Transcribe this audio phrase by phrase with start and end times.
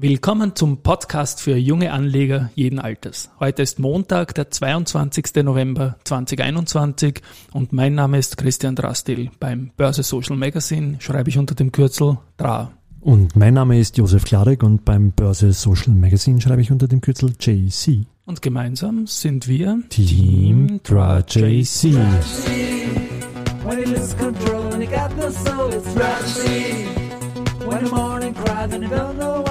[0.00, 3.30] Willkommen zum Podcast für junge Anleger jeden Alters.
[3.40, 5.42] Heute ist Montag, der 22.
[5.42, 7.20] November 2021
[7.52, 9.32] und mein Name ist Christian Drastil.
[9.40, 12.70] Beim Börse Social Magazine schreibe ich unter dem Kürzel DRA.
[13.00, 17.00] Und mein Name ist Josef Klarek und beim Börse Social Magazine schreibe ich unter dem
[17.00, 18.06] Kürzel JC.
[18.24, 21.94] Und gemeinsam sind wir Team DRA JC.
[27.64, 29.47] When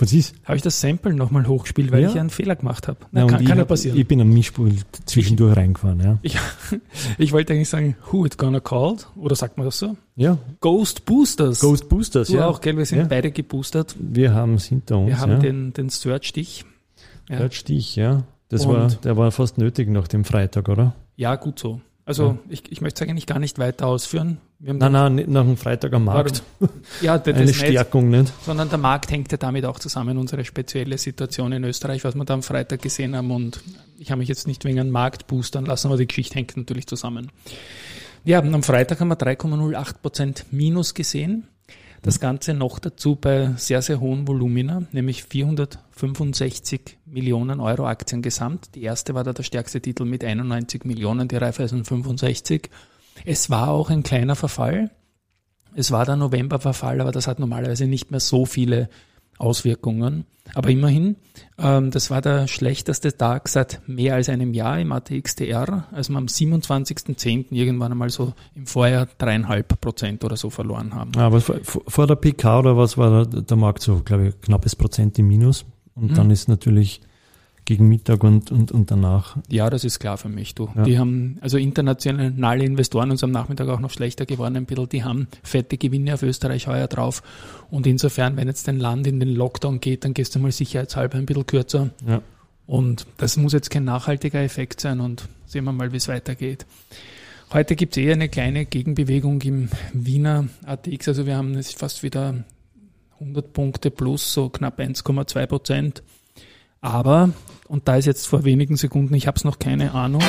[0.00, 0.34] Was ist?
[0.44, 2.08] Habe ich das Sample nochmal hochgespielt, weil Ja.
[2.10, 2.98] ich einen Fehler gemacht habe.
[3.12, 3.98] Und kann, ich, kann ja passieren.
[3.98, 6.18] ich bin am Mischpult zwischendurch reingefahren, ja.
[6.22, 6.36] Ich,
[7.18, 9.06] ich wollte eigentlich sagen, who it gonna called?
[9.16, 9.96] Oder sagt man das so?
[10.16, 11.60] Ja, Ghost Boosters.
[11.60, 12.46] Ghost Boosters, Du ja.
[12.46, 12.76] auch, gell?
[12.76, 13.04] Wir sind Ja.
[13.04, 13.94] beide geboostert.
[13.98, 15.38] Wir haben es hinter uns, Wir haben ja.
[15.38, 16.64] den, den Search-Stich.
[17.28, 17.50] Ja.
[17.50, 18.24] Stich, ja.
[18.48, 20.94] Das Und- war, der war fast nötig nach dem Freitag, oder?
[21.16, 21.80] Ja, gut so.
[22.10, 24.38] Also ich, ich möchte es eigentlich gar nicht weiter ausführen.
[24.58, 26.42] Wir haben Nein, nein, nicht nach dem Freitag am Markt.
[27.00, 28.32] Ja, das Eine nicht, Stärkung, nicht?
[28.44, 32.24] sondern der Markt hängt ja damit auch zusammen, unsere spezielle Situation in Österreich, was wir
[32.24, 33.30] da am Freitag gesehen haben.
[33.30, 33.60] Und
[33.96, 36.88] ich habe mich jetzt nicht wegen einem Markt boostern lassen, aber die Geschichte hängt natürlich
[36.88, 37.30] zusammen.
[38.24, 41.46] Ja, und am Freitag haben wir 3,08 Prozent Minus gesehen.
[42.02, 48.74] Das Ganze noch dazu bei sehr, sehr hohen Volumina, nämlich 465 Millionen Euro Aktien gesamt.
[48.74, 52.70] Die erste war da der stärkste Titel mit 91 Millionen, die Raiffeisen 65.
[53.26, 54.90] Es war auch ein kleiner Verfall.
[55.74, 58.88] Es war der Novemberverfall, aber das hat normalerweise nicht mehr so viele
[59.40, 60.24] Auswirkungen.
[60.54, 61.14] Aber immerhin,
[61.58, 66.16] ähm, das war der schlechteste Tag seit mehr als einem Jahr im ATXDR, als wir
[66.18, 67.46] am 27.10.
[67.52, 71.12] irgendwann einmal so im Vorjahr dreieinhalb Prozent oder so verloren haben.
[71.16, 74.74] Ah, Aber vor, der PK oder was war der, der Markt so, glaube ich, knappes
[74.74, 75.64] Prozent im Minus.
[75.94, 76.14] Und Mhm.
[76.14, 77.00] dann ist natürlich
[77.64, 79.36] gegen Mittag und, und, und danach.
[79.48, 80.54] Ja, das ist klar für mich.
[80.54, 80.68] Du.
[80.74, 80.82] Ja.
[80.82, 85.04] Die haben, also internationale Investoren, uns am Nachmittag auch noch schlechter geworden ein bisschen, die
[85.04, 87.22] haben fette Gewinne auf Österreich heuer drauf.
[87.70, 91.18] Und insofern, wenn jetzt ein Land in den Lockdown geht, dann gehst du mal sicherheitshalber
[91.18, 91.90] ein bisschen kürzer.
[92.06, 92.22] Ja.
[92.66, 96.66] Und das muss jetzt kein nachhaltiger Effekt sein und sehen wir mal, wie es weitergeht.
[97.52, 101.08] Heute gibt es eher eine kleine Gegenbewegung im Wiener ATX.
[101.08, 102.44] Also wir haben jetzt fast wieder
[103.14, 106.02] 100 Punkte plus, so knapp 1,2 Prozent.
[106.80, 107.30] Aber,
[107.68, 110.22] und da ist jetzt vor wenigen Sekunden, ich habe es noch keine Ahnung,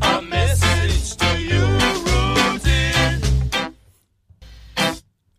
[0.00, 1.62] A message to you,
[2.36, 2.92] Rosie.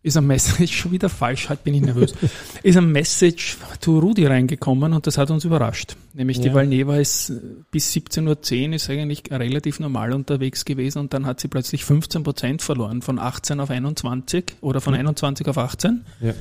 [0.02, 2.14] ist ein Message schon wieder falsch, halt bin ich nervös,
[2.64, 5.96] ist ein Message to Rudi reingekommen und das hat uns überrascht.
[6.14, 6.54] Nämlich die Ja.
[6.54, 7.34] Valneva ist äh,
[7.70, 12.24] bis 17.10 Uhr ist eigentlich relativ normal unterwegs gewesen und dann hat sie plötzlich 15
[12.24, 16.04] Prozent verloren, von 18 auf 21 oder von 21 auf 18.
[16.20, 16.34] Ja.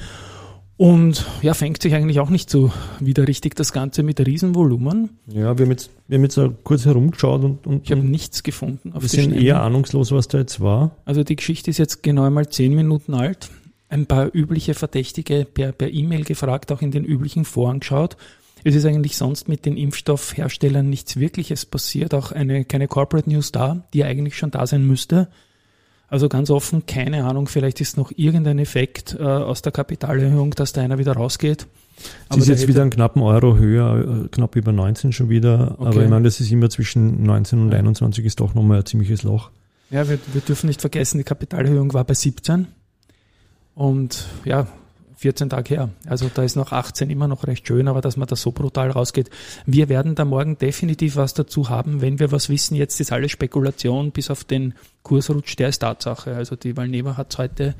[0.77, 5.11] Und ja, fängt sich eigentlich auch nicht so wieder richtig das Ganze mit Riesenvolumen.
[5.27, 8.91] Ja, wir haben jetzt, wir haben jetzt kurz herumgeschaut und, und, Ich habe nichts gefunden
[8.91, 9.41] auf wir sind Schnelle.
[9.41, 10.97] eher ahnungslos, was da jetzt war.
[11.05, 13.49] Also die Geschichte ist jetzt genau einmal zehn Minuten alt.
[13.87, 18.17] Ein paar übliche Verdächtige per E-Mail gefragt, auch in den üblichen Foren geschaut.
[18.65, 23.51] Es ist eigentlich sonst mit den Impfstoffherstellern nichts Wirkliches passiert, auch eine, keine Corporate News
[23.51, 25.29] da, die eigentlich schon da sein müsste.
[26.07, 30.71] Also ganz offen, keine Ahnung, vielleicht ist noch irgendein Effekt äh, aus der Kapitalerhöhung, dass
[30.71, 31.67] da einer wieder rausgeht.
[32.29, 35.75] Es ist jetzt wieder einen knappen Euro höher, äh, knapp über 19 schon wieder.
[35.79, 35.87] Okay.
[35.87, 39.23] Aber ich meine, das ist immer zwischen 19 und 21 ist doch nochmal ein ziemliches
[39.23, 39.49] Loch.
[39.89, 42.67] Ja, wir, wir dürfen nicht vergessen, die Kapitalerhöhung war bei 17
[43.75, 44.67] und ja,
[45.17, 45.89] 14 Tage her.
[46.07, 48.91] Also da ist noch 18 immer noch recht schön, aber dass man da so brutal
[48.91, 49.29] rausgeht.
[49.65, 52.75] Wir werden da morgen definitiv was dazu haben, wenn wir was wissen.
[52.75, 56.35] Jetzt ist alles Spekulation, bis auf den Kursrutsch, der ist Tatsache.
[56.35, 57.75] Also die Valneva hat heute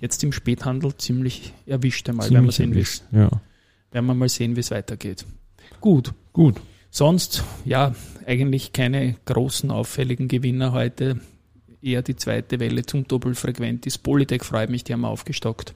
[0.00, 3.32] jetzt im Späthandel ziemlich erwischt einmal, werden wir Ziemlich sehen, wie erwischt.
[3.32, 3.40] Ja.
[3.92, 5.24] werden wir mal sehen, wie es weitergeht.
[5.80, 6.12] Gut.
[6.32, 6.60] Gut.
[6.90, 7.94] Sonst, ja,
[8.26, 11.20] eigentlich keine großen auffälligen Gewinner heute.
[11.82, 13.98] Eher die zweite Welle zum Doppelfrequent ist.
[13.98, 15.74] Polytech freut mich, die haben wir aufgestockt.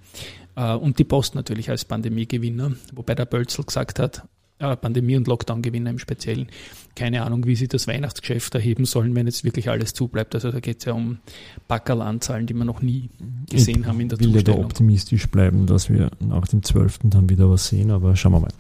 [0.61, 4.25] Äh, Und die Post natürlich als Pandemiegewinner, wobei der Bölzel gesagt hat,
[4.59, 6.49] äh, Pandemie- und Lockdown-Gewinner im Speziellen,
[6.95, 10.35] keine Ahnung, wie sie das Weihnachtsgeschäft erheben sollen, wenn jetzt wirklich alles zubleibt.
[10.35, 11.19] Also da geht es ja um
[11.67, 13.09] Packerlanzahlen, die wir noch nie
[13.49, 17.01] gesehen haben in der Ich will ja da optimistisch bleiben, dass wir nach dem 12.
[17.05, 18.53] dann wieder was sehen, aber schauen wir mal.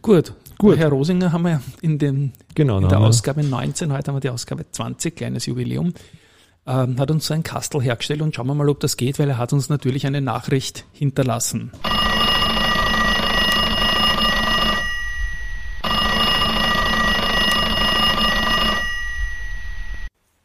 [0.00, 0.32] Gut.
[0.56, 0.78] Gut.
[0.78, 4.30] Herr Rosinger haben wir in dem Genau, in der Ausgabe 19, heute haben wir die
[4.30, 5.92] Ausgabe 20, kleines Jubiläum,
[6.70, 9.28] ähm, hat uns so ein Kastel hergestellt und schauen wir mal, ob das geht, weil
[9.28, 11.72] er hat uns natürlich eine Nachricht hinterlassen.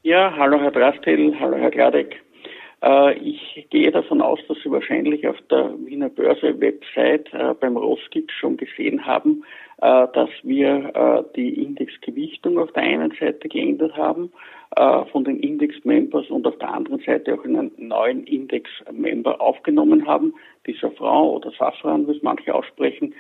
[0.02, 2.25] Ja, hallo Herr Drastil, hallo Herr Gladek.
[2.86, 7.78] Äh, ich gehe davon aus, dass Sie wahrscheinlich auf der Wiener Börse Website äh, beim
[7.78, 9.44] Roskix schon gesehen haben,
[9.82, 14.32] äh, dass wir die Indexgewichtung auf der einen Seite geändert haben
[15.12, 20.34] von den Index-Members und auf der anderen Seite auch einen neuen Index-Member aufgenommen haben.
[20.68, 23.14] Dieser Frau oder Safran, wie es manche aussprechen,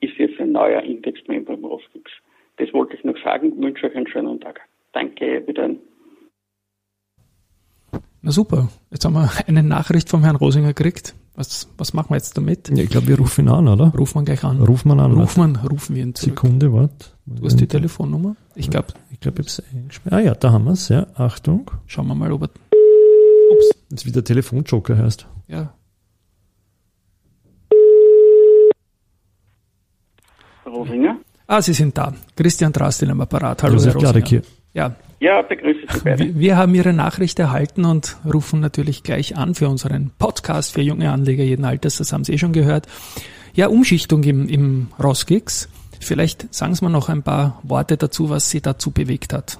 [0.00, 2.10] ist jetzt ein neuer Index-Member im Roskix.
[2.56, 3.52] Das wollte ich noch sagen.
[3.54, 4.60] Ich wünsche euch einen schönen Tag.
[4.92, 5.70] Danke, wieder.
[8.26, 8.68] Na super.
[8.90, 11.14] Jetzt haben wir eine Nachricht vom Herrn Rosinger gekriegt.
[11.36, 12.68] Was, was machen wir jetzt damit?
[12.70, 13.92] Ja, ich glaube, wir rufen ihn an, oder?
[13.96, 14.60] Rufen wir gleich an.
[14.60, 15.12] Rufen wir an.
[15.12, 16.40] Rufen wir, rufen wir ihn zurück.
[16.40, 17.16] Sekunde, wart.
[17.26, 18.34] Du hast die Telefonnummer?
[18.56, 20.88] Ich glaube, Ich glaube, ich habe es Ah ja, da haben wir es.
[20.88, 21.70] Ja, Achtung.
[21.86, 22.50] schauen wir mal, ob er.
[23.90, 25.28] Das ist wie der Telefonjoker heißt.
[25.46, 25.72] Ja.
[30.66, 31.18] Rosinger?
[31.46, 32.12] Ah, Sie sind da.
[32.34, 33.62] Christian Drastil am Apparat.
[33.62, 34.26] Hallo, Josef Herr Rosinger.
[34.26, 34.42] Hier.
[34.76, 36.18] Ja, Ja, begrüße Sie beide.
[36.18, 40.82] wir, wir haben Ihre Nachricht erhalten und rufen natürlich gleich an für unseren Podcast für
[40.82, 41.96] junge Anleger jeden Alters.
[41.96, 42.86] Das haben Sie eh schon gehört.
[43.54, 45.70] Ja, Umschichtung im, im Roskix.
[45.98, 49.58] Vielleicht sagen Sie mir noch ein paar Worte dazu, was Sie dazu bewegt hat.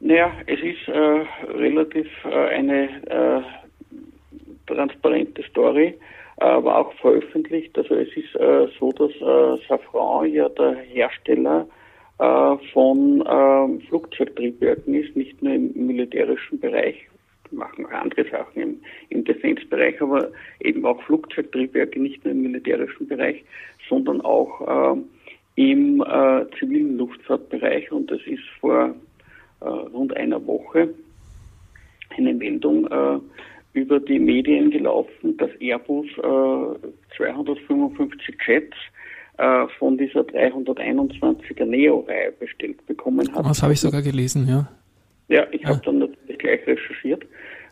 [0.00, 1.26] Naja, es ist äh,
[1.58, 3.42] relativ äh, eine äh,
[4.66, 5.94] transparente Story,
[6.38, 7.76] aber auch veröffentlicht.
[7.76, 11.66] Also es ist äh, so, dass äh, Safran ja der Hersteller
[12.18, 16.96] von ähm, Flugzeugtriebwerken ist, nicht nur im militärischen Bereich,
[17.50, 18.80] machen auch andere Sachen im,
[19.10, 20.30] im Defense-Bereich, aber
[20.60, 23.44] eben auch Flugzeugtriebwerke, nicht nur im militärischen Bereich,
[23.88, 25.04] sondern auch ähm,
[25.56, 27.90] im äh, zivilen Luftfahrtbereich.
[27.92, 28.94] Und es ist vor
[29.60, 30.94] äh, rund einer Woche
[32.16, 33.18] eine Meldung äh,
[33.72, 38.76] über die Medien gelaufen, dass Airbus äh, 255 Jets
[39.38, 43.44] äh, von dieser 321er Neo-Reihe bestellt bekommen hat.
[43.46, 44.68] Das habe ich sogar gelesen, ja.
[45.28, 45.70] Ja, ich Ja.
[45.70, 47.24] habe dann natürlich gleich recherchiert,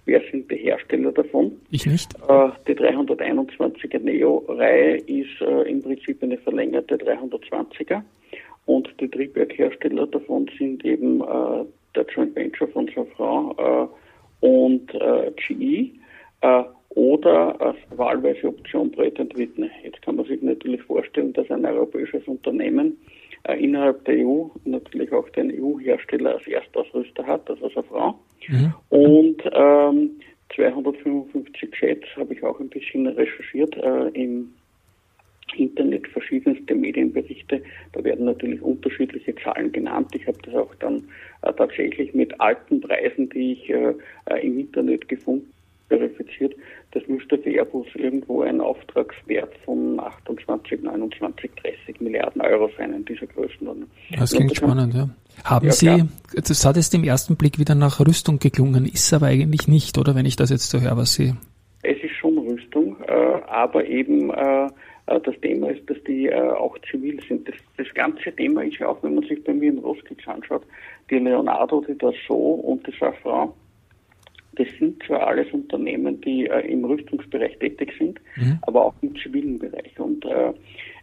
[0.07, 1.53] wer sind die Hersteller davon.
[1.71, 2.13] Ich nicht.
[2.29, 8.03] Äh, die 321er Neo-Reihe ist äh, im Prinzip eine verlängerte 320er
[8.67, 13.89] und die Triebwerkhersteller davon sind eben der Joint Venture von Safran
[14.41, 14.87] und
[15.37, 15.91] GE
[16.95, 19.71] oder als wahlweise Option Pratt Whitney.
[19.83, 22.97] Jetzt kann man sich natürlich vorstellen, dass ein europäisches Unternehmen
[23.45, 28.15] äh, innerhalb der EU natürlich auch den EU-Hersteller als Erstausrüster hat, also Safran.
[28.91, 30.11] Und ähm,
[30.55, 34.55] 255 Jets habe ich auch ein bisschen recherchiert äh, im
[35.57, 37.63] Internet, verschiedenste Medienberichte.
[37.93, 40.15] Da werden natürlich unterschiedliche Zahlen genannt.
[40.15, 41.05] Ich habe das auch dann
[41.43, 43.95] äh, tatsächlich mit alten Preisen, die ich äh,
[44.27, 45.54] äh, im Internet gefunden
[45.89, 46.55] verifiziert.
[46.93, 53.05] Das müsste für Airbus irgendwo ein Auftragswert von 28, 29, 30 Milliarden Euro sein in
[53.05, 53.89] dieser Größenordnung.
[54.19, 55.09] Das klingt das spannend, ja.
[55.45, 56.09] Haben Ja, Sie, klar.
[56.35, 60.15] das hat jetzt im ersten Blick wieder nach Rüstung geklungen, ist aber eigentlich nicht, oder
[60.15, 61.35] wenn ich das jetzt so höre, was Sie.
[61.83, 64.69] Es ist schon Rüstung, äh, aber eben äh,
[65.07, 67.49] äh, das Thema ist, dass die äh, auch zivil sind.
[67.49, 70.63] Das, das ganze Thema ist ja auch, wenn man sich bei mir in Roskitz anschaut,
[71.11, 73.51] die Leonardo, die Dassault und die Safran,
[74.57, 78.21] das sind zwar alles Unternehmen, die äh, im Rüstungsbereich tätig sind,
[78.63, 79.99] aber auch im zivilen Bereich.
[79.99, 80.53] Und äh,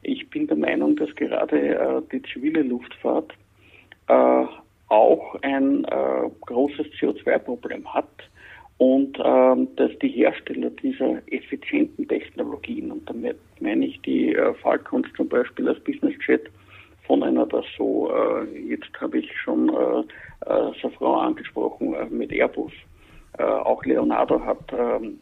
[0.04, 3.34] ich bin der Meinung, dass gerade äh, die zivile Luftfahrt
[4.08, 4.46] äh,
[4.88, 8.10] auch ein äh, großes CO2-Problem hat
[8.78, 15.08] und ähm, dass die Hersteller dieser effizienten Technologien, und damit meine ich die äh, Falcons
[15.16, 16.50] zum Beispiel als Business Jet
[17.06, 19.72] von einer Dassault, äh, jetzt habe ich schon
[20.82, 22.72] Safran angesprochen mit Airbus,
[23.38, 25.22] äh, auch Leonardo hat ähm,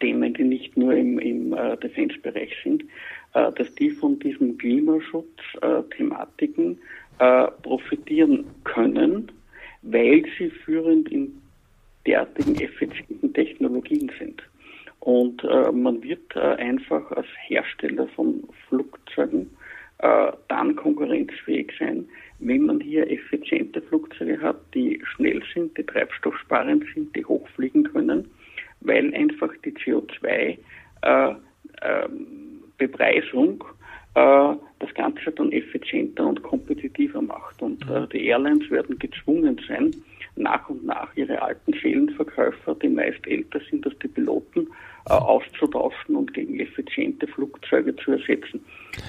[0.00, 2.84] Themen, die nicht nur im, im äh, Defense-Bereich sind,
[3.34, 6.78] äh, dass die von diesen Klimaschutz-Thematiken
[7.18, 9.30] äh, profitieren können,
[9.82, 11.40] weil sie führend in
[12.06, 14.42] derartigen effizienten Technologien sind.
[15.00, 19.48] Und äh, man wird äh, einfach als Hersteller von Flugzeugen
[19.98, 22.06] äh, dann konkurrenzfähig sein,
[22.40, 28.28] wenn man hier effiziente Flugzeuge hat, die schnell sind, die treibstoffsparend sind, die hochfliegen können,
[28.80, 30.58] weil einfach die CO2
[31.02, 31.34] äh,
[31.82, 32.54] ähm,
[34.14, 37.60] äh, das Ganze dann effizienter und kompetitiver macht.
[37.62, 39.94] Und äh, die Airlines werden gezwungen sein,
[40.36, 44.68] nach und nach ihre alten Seelenverkäufer, die meist älter sind als die Piloten,
[45.08, 48.63] äh, auszutauschen und gegen effiziente Flugzeuge zu ersetzen.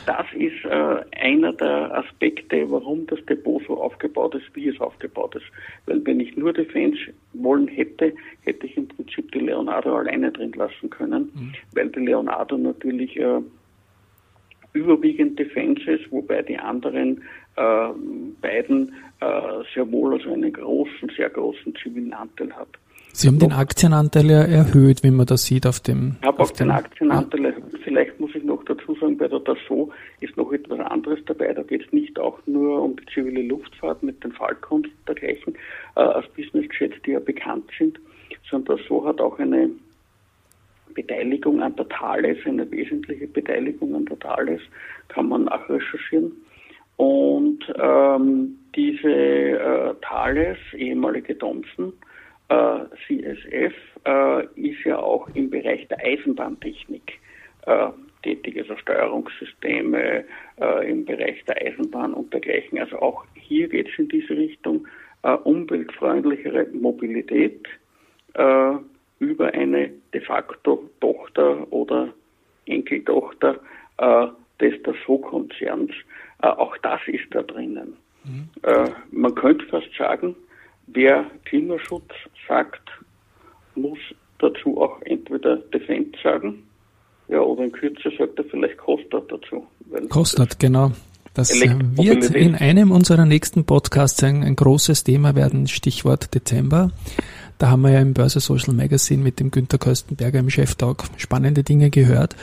[0.06, 5.36] Das ist äh, einer der Aspekte, warum das Depot so aufgebaut ist, wie es aufgebaut
[5.36, 5.46] ist.
[5.86, 7.00] Weil wenn ich nur Defense
[7.34, 11.32] wollen hätte, hätte ich im Prinzip die Leonardo alleine drin lassen können,
[11.74, 13.42] weil die Leonardo natürlich äh,
[14.74, 17.24] überwiegend Defense ist, wobei die anderen
[17.56, 17.88] äh,
[18.42, 22.70] beiden äh, sehr wohl also einen großen, sehr großen zivilen Anteil hat.
[23.16, 26.18] Sie haben den Aktienanteil ja erhöht, wie man das sieht auf dem.
[26.20, 27.64] Ich habe auch den Aktienanteil erhöht.
[27.82, 31.54] Vielleicht muss ich noch dazu sagen, bei der Dassault ist noch etwas anderes dabei.
[31.54, 35.56] Da geht es nicht auch nur um die zivile Luftfahrt mit den Falcons und dergleichen
[35.96, 37.98] äh, als Businessjets, die ja bekannt sind,
[38.52, 39.70] sondern Dassault hat auch eine
[40.94, 44.62] Beteiligung an der Thales, eine wesentliche Beteiligung an der Thales,
[45.08, 46.34] kann man nachrecherchieren.
[46.98, 52.15] Und ähm, diese äh, Thales, ehemalige Thomson, äh,
[52.48, 53.74] CSF,
[54.06, 57.20] äh, ist ja auch im Bereich der Eisenbahntechnik
[57.66, 57.88] äh,
[58.24, 60.26] tätig, also Steuerungssysteme
[60.60, 62.80] äh, im Bereich der Eisenbahn und dergleichen.
[62.80, 64.88] Also auch hier geht es in diese Richtung
[65.24, 67.68] äh, umweltfreundlichere Mobilität
[68.34, 68.74] äh,
[69.20, 72.14] über eine de facto Tochter oder
[72.66, 73.60] Enkeltochter
[73.98, 74.28] äh,
[74.60, 75.92] des Dassault-Konzerns.
[76.42, 77.96] Äh, auch das ist da drinnen.
[78.64, 80.36] Äh, man könnte fast sagen,
[80.88, 82.12] wer Klimaschutz
[82.48, 82.82] sagt,
[83.76, 84.00] muss
[84.40, 86.64] dazu auch entweder Defense sagen,
[87.28, 89.66] ja, oder in Kürze sagt er vielleicht Kostat dazu.
[89.90, 90.92] Weil Kostet, genau.
[91.34, 96.92] Das äh, wird in einem unserer nächsten Podcasts ein, ein großes Thema werden, Stichwort Dezember.
[97.58, 101.64] Da haben wir ja im Börse Social Magazine mit dem Günter Köstenberger im Cheftalk spannende
[101.64, 102.36] Dinge gehört.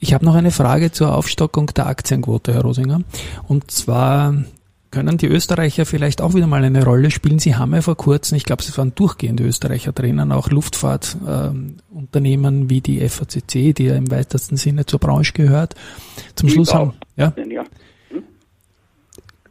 [0.00, 3.02] Ich habe noch eine Frage zur Aufstockung der Aktienquote, Herr Rosinger.
[3.48, 4.44] Und zwar
[4.94, 7.40] können die Österreicher vielleicht auch wieder mal eine Rolle spielen.
[7.40, 11.98] Sie haben ja vor kurzem, ich glaube, es waren durchgehende Österreicher drinnen, auch Luftfahrtunternehmen ähm,
[11.98, 15.74] Unternehmen wie die FACC, die ja im weitesten Sinne zur Branche gehört.
[16.36, 17.64] Zum Schluss haben, ja, ja.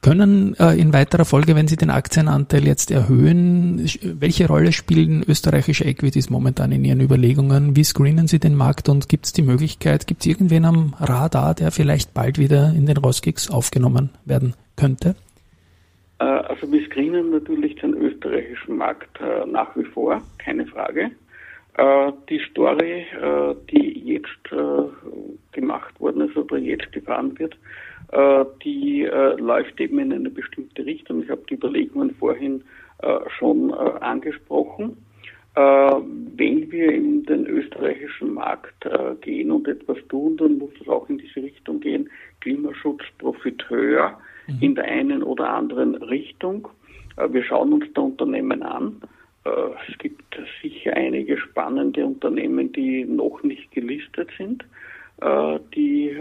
[0.02, 5.84] können äh, in weiterer Folge, wenn Sie den Aktienanteil jetzt erhöhen, welche Rolle spielen österreichische
[5.84, 7.76] Equities momentan in Ihren Überlegungen?
[7.76, 11.54] Wie screenen Sie den Markt und gibt es die Möglichkeit, gibt es irgendwen am Radar,
[11.54, 15.16] der vielleicht bald wieder in den Roskix aufgenommen werden könnte?
[16.20, 21.12] Äh, Also wir screenen natürlich den österreichischen Markt äh, nach wie vor, keine Frage.
[21.78, 23.06] Äh, Die Story,
[23.72, 24.50] die jetzt
[25.52, 27.58] gemacht worden ist oder jetzt gefahren wird,
[28.64, 31.24] die läuft eben in eine bestimmte Richtung.
[31.24, 32.64] Ich habe die Überlegungen vorhin
[33.40, 34.98] schon angesprochen.
[35.56, 38.88] Wenn wir in den österreichischen Markt
[39.22, 42.08] gehen und etwas tun, dann muss es auch in diese Richtung gehen.
[42.42, 44.20] Klimaschutz, Profiteur
[44.62, 46.68] in der einen oder anderen Richtung.
[47.18, 49.02] Äh, Wir schauen uns da Unternehmen an.
[49.46, 49.50] Äh,
[49.90, 50.24] Es gibt
[50.62, 54.64] sicher einige spannende Unternehmen, die noch nicht gelistet sind,
[55.22, 56.16] äh, die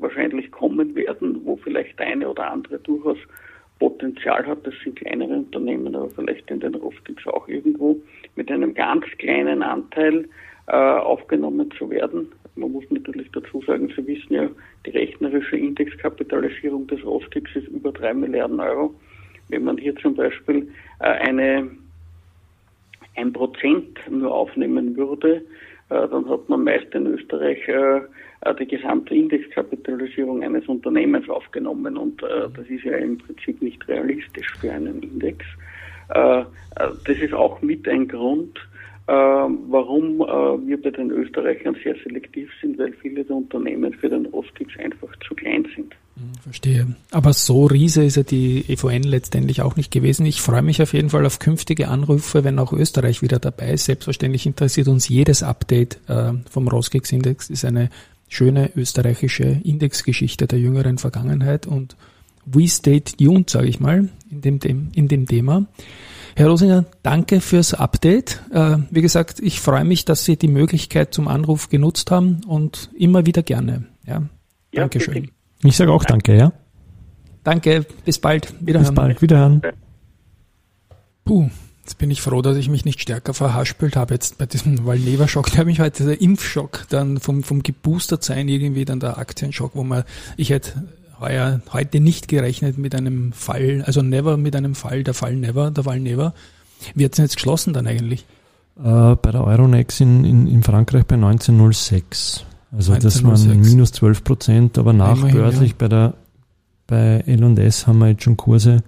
[0.00, 3.18] wahrscheinlich kommen werden, wo vielleicht eine oder andere durchaus
[3.78, 4.66] Potenzial hat.
[4.66, 8.00] Das sind kleinere Unternehmen, aber vielleicht in den Rostix auch irgendwo
[8.36, 10.28] mit einem ganz kleinen Anteil
[10.66, 12.30] aufgenommen zu werden.
[12.54, 14.48] Man muss natürlich dazu sagen, Sie wissen ja,
[14.84, 18.94] die rechnerische Indexkapitalisierung des Rostix ist über drei Milliarden Euro.
[19.48, 20.68] Wenn man hier zum Beispiel
[21.00, 21.70] äh, eine
[23.14, 25.36] ein Prozent nur aufnehmen würde,
[25.90, 28.00] äh, dann hat man meist in Österreich äh,
[28.58, 34.72] die gesamte Indexkapitalisierung eines Unternehmens aufgenommen und das ist ja im Prinzip nicht realistisch für
[34.72, 35.44] einen Index.
[36.08, 36.48] Das
[37.06, 38.58] ist auch mit ein Grund,
[39.06, 44.26] warum äh, wir bei den Österreichern sehr selektiv sind, weil viele der Unternehmen für den
[44.26, 45.94] Rostix einfach zu klein sind.
[46.42, 46.94] Verstehe.
[47.10, 50.26] Aber so Riese ist ja die EVN letztendlich auch nicht gewesen.
[50.26, 53.86] Ich freue mich auf jeden Fall auf künftige Anrufe, wenn auch Österreich wieder dabei ist.
[53.86, 57.50] Selbstverständlich interessiert uns jedes Update äh, vom Rosgex-Index.
[57.50, 57.88] Ist eine
[58.28, 61.96] schöne österreichische Indexgeschichte der jüngeren Vergangenheit und
[62.44, 65.66] we stay tuned, sage ich mal, in dem, in dem Thema.
[66.34, 68.40] Herr Rosinger, danke fürs Update.
[68.52, 72.90] Äh, wie gesagt, ich freue mich, dass Sie die Möglichkeit zum Anruf genutzt haben und
[72.96, 73.84] immer wieder gerne.
[74.06, 74.22] Ja,
[74.72, 75.14] Ja, Dankeschön.
[75.14, 75.32] bitte.
[75.64, 76.52] Ich sage auch danke, ja.
[77.44, 78.52] Danke, bis bald.
[78.60, 78.88] Wiederhören.
[78.88, 79.62] Bis bald, wiederhören.
[81.24, 81.50] Puh,
[81.82, 85.50] jetzt bin ich froh, dass ich mich nicht stärker verhaspelt habe jetzt bei diesem Valneva-Schock.
[85.52, 89.72] Da habe ich heute der Impfschock, dann vom, vom geboostert sein irgendwie dann der Aktienschock,
[89.74, 90.04] wo man,
[90.36, 90.84] ich hätte
[91.22, 95.70] heuer, heute nicht gerechnet mit einem Fall, also never mit einem Fall, der Fall never,
[95.70, 96.34] der Fall never.
[96.94, 98.26] Wie hat's denn jetzt geschlossen dann eigentlich?
[98.78, 102.44] Äh, bei der Euronext in, in, in Frankreich bei 1906.
[102.76, 103.70] Also das waren 1906.
[103.70, 105.76] minus 12 Prozent, aber nachbörslich ja.
[105.78, 106.14] bei der
[106.86, 108.82] bei L&S haben wir jetzt schon Kurse,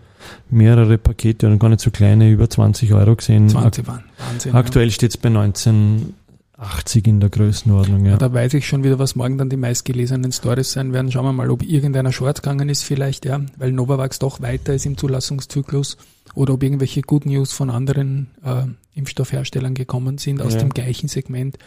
[0.51, 3.49] mehrere Pakete und gar nicht so kleine, über 20 Euro gesehen.
[3.49, 4.05] 20 waren.
[4.19, 4.55] Wahnsinn.
[4.55, 5.31] Aktuell steht es bei
[6.65, 8.05] 1980 in der Größenordnung.
[8.05, 8.13] Ja.
[8.13, 8.17] Ja.
[8.19, 11.11] Da weiß ich schon wieder, was morgen dann die meistgelesenen Stories sein werden.
[11.13, 14.87] Schauen wir mal, ob irgendeiner short gegangen ist vielleicht, ja, weil Novavax doch weiter ist
[14.87, 15.97] im Zulassungszyklus
[16.35, 18.65] oder ob irgendwelche Good News von anderen äh,
[18.99, 20.61] Impfstoffherstellern gekommen sind aus Ja.
[20.61, 21.59] dem gleichen Segment.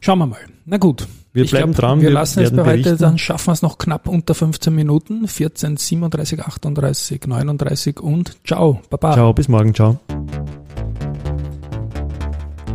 [0.00, 0.40] Schauen wir mal.
[0.66, 1.06] Na gut.
[1.32, 2.98] Wir Ich bleiben glaub, dran, Wir wir lassen es bei heute, berichten.
[2.98, 5.26] dann schaffen wir es noch knapp unter 15 Minuten.
[5.28, 8.80] 14, 37, 38, 39 und ciao.
[8.90, 9.12] Baba.
[9.14, 9.98] Ciao, bis morgen, ciao.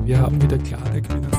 [0.03, 1.30] Wir haben wieder Klarteig drinnen.